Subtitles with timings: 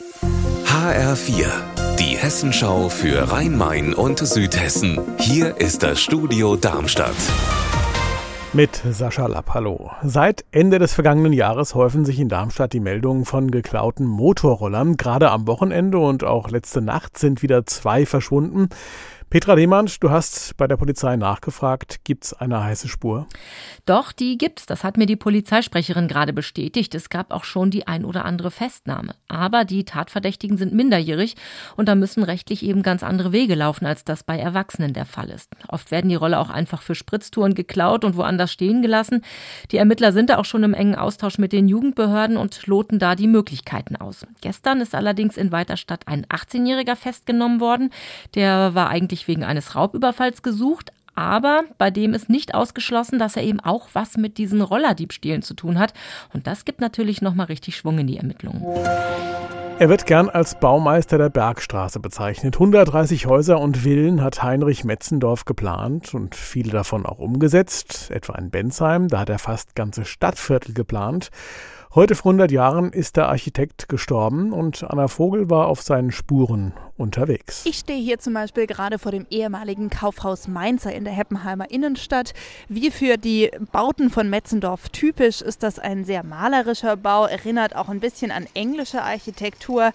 [0.00, 1.46] HR4,
[1.98, 5.00] die Hessenschau für Rhein-Main und Südhessen.
[5.18, 7.16] Hier ist das Studio Darmstadt.
[8.52, 9.90] Mit Sascha Lapp, hallo.
[10.04, 14.96] Seit Ende des vergangenen Jahres häufen sich in Darmstadt die Meldungen von geklauten Motorrollern.
[14.96, 18.68] Gerade am Wochenende und auch letzte Nacht sind wieder zwei verschwunden.
[19.30, 22.02] Petra Lehmann, du hast bei der Polizei nachgefragt.
[22.02, 23.26] Gibt es eine heiße Spur?
[23.84, 24.64] Doch, die gibt's.
[24.64, 26.94] Das hat mir die Polizeisprecherin gerade bestätigt.
[26.94, 29.14] Es gab auch schon die ein oder andere Festnahme.
[29.28, 31.36] Aber die Tatverdächtigen sind minderjährig
[31.76, 35.28] und da müssen rechtlich eben ganz andere Wege laufen, als das bei Erwachsenen der Fall
[35.28, 35.50] ist.
[35.68, 39.22] Oft werden die Rolle auch einfach für Spritztouren geklaut und woanders stehen gelassen.
[39.72, 43.14] Die Ermittler sind da auch schon im engen Austausch mit den Jugendbehörden und loten da
[43.14, 44.26] die Möglichkeiten aus.
[44.40, 47.90] Gestern ist allerdings in Weiterstadt ein 18-Jähriger festgenommen worden.
[48.34, 53.36] Der war eigentlich eigentlich wegen eines Raubüberfalls gesucht, aber bei dem ist nicht ausgeschlossen, dass
[53.36, 55.92] er eben auch was mit diesen Rollerdiebstählen zu tun hat.
[56.32, 58.62] Und das gibt natürlich nochmal richtig Schwung in die Ermittlungen.
[59.80, 62.56] Er wird gern als Baumeister der Bergstraße bezeichnet.
[62.56, 68.50] 130 Häuser und Villen hat Heinrich Metzendorf geplant und viele davon auch umgesetzt, etwa in
[68.50, 71.30] Bensheim, da hat er fast ganze Stadtviertel geplant.
[71.94, 76.74] Heute vor 100 Jahren ist der Architekt gestorben und Anna Vogel war auf seinen Spuren
[76.98, 77.64] unterwegs.
[77.64, 82.34] Ich stehe hier zum Beispiel gerade vor dem ehemaligen Kaufhaus Mainzer in der Heppenheimer Innenstadt.
[82.68, 87.88] Wie für die Bauten von Metzendorf typisch ist das ein sehr malerischer Bau, erinnert auch
[87.88, 89.92] ein bisschen an englische Architektur.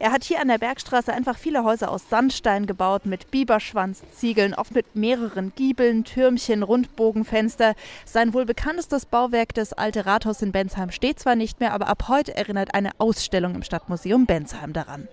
[0.00, 4.74] Er hat hier an der Bergstraße einfach viele Häuser aus Sandstein gebaut, mit Biberschwanzziegeln, oft
[4.74, 7.74] mit mehreren Giebeln, Türmchen, Rundbogenfenster.
[8.06, 12.04] Sein wohl bekanntestes Bauwerk, das alte Rathaus in Bensheim, steht zwar nicht mehr, aber ab
[12.08, 15.06] heute erinnert eine Ausstellung im Stadtmuseum Bensheim daran.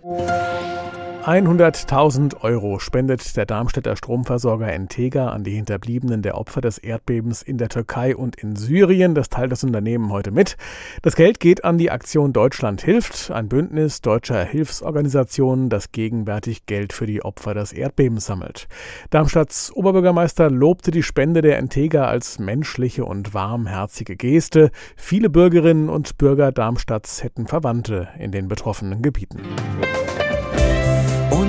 [1.27, 7.57] 100.000 Euro spendet der Darmstädter Stromversorger Entega an die Hinterbliebenen der Opfer des Erdbebens in
[7.57, 9.13] der Türkei und in Syrien.
[9.13, 10.55] Das teilt das Unternehmen heute mit.
[11.01, 16.93] Das Geld geht an die Aktion Deutschland hilft, ein Bündnis deutscher Hilfsorganisationen, das gegenwärtig Geld
[16.93, 18.69] für die Opfer des Erdbebens sammelt.
[19.09, 24.71] Darmstadts Oberbürgermeister lobte die Spende der Entega als menschliche und warmherzige Geste.
[24.95, 29.41] Viele Bürgerinnen und Bürger Darmstadts hätten Verwandte in den betroffenen Gebieten.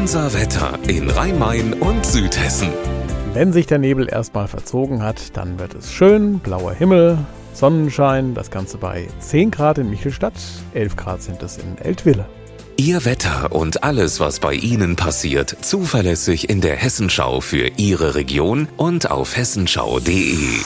[0.00, 2.68] Unser Wetter in Rhein-Main und Südhessen.
[3.34, 7.18] Wenn sich der Nebel erstmal verzogen hat, dann wird es schön, blauer Himmel,
[7.52, 10.34] Sonnenschein, das Ganze bei 10 Grad in Michelstadt,
[10.72, 12.26] 11 Grad sind es in Eltville.
[12.76, 18.68] Ihr Wetter und alles, was bei Ihnen passiert, zuverlässig in der Hessenschau für Ihre Region
[18.76, 20.60] und auf hessenschau.de.